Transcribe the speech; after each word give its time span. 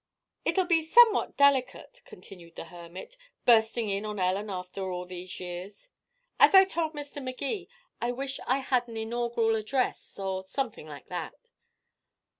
"It'll 0.45 0.65
be 0.65 0.81
somewhat 0.81 1.37
delicate," 1.37 2.01
continued 2.05 2.55
the 2.55 2.65
hermit, 2.73 3.17
"bursting 3.45 3.87
in 3.87 4.03
on 4.03 4.17
Ellen 4.17 4.49
after 4.49 4.89
all 4.89 5.05
these 5.05 5.39
years. 5.39 5.91
As 6.39 6.55
I 6.55 6.63
told 6.63 6.93
Mr. 6.95 7.23
Magee, 7.23 7.69
I 8.01 8.11
wish 8.11 8.39
I 8.47 8.61
had 8.61 8.87
an 8.87 8.97
inaugural 8.97 9.55
address, 9.55 10.17
or 10.17 10.41
something 10.41 10.87
like 10.87 11.05
that." 11.09 11.35